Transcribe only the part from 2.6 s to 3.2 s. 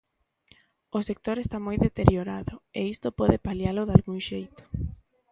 e isto